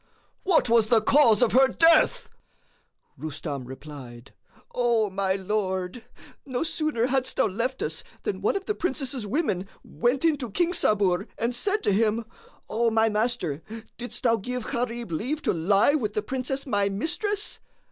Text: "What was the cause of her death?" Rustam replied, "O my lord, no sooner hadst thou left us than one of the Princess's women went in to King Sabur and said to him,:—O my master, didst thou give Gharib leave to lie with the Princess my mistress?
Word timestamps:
"What 0.41 0.67
was 0.67 0.87
the 0.87 0.99
cause 0.99 1.43
of 1.43 1.51
her 1.51 1.67
death?" 1.67 2.27
Rustam 3.17 3.65
replied, 3.65 4.33
"O 4.73 5.11
my 5.11 5.35
lord, 5.35 6.05
no 6.43 6.63
sooner 6.63 7.05
hadst 7.05 7.35
thou 7.35 7.45
left 7.47 7.83
us 7.83 8.03
than 8.23 8.41
one 8.41 8.55
of 8.55 8.65
the 8.65 8.73
Princess's 8.73 9.27
women 9.27 9.67
went 9.83 10.25
in 10.25 10.37
to 10.37 10.49
King 10.49 10.73
Sabur 10.73 11.27
and 11.37 11.53
said 11.53 11.83
to 11.83 11.91
him,:—O 11.91 12.89
my 12.89 13.09
master, 13.09 13.61
didst 13.99 14.23
thou 14.23 14.37
give 14.37 14.65
Gharib 14.71 15.11
leave 15.11 15.43
to 15.43 15.53
lie 15.53 15.93
with 15.93 16.15
the 16.15 16.23
Princess 16.23 16.65
my 16.65 16.89
mistress? 16.89 17.59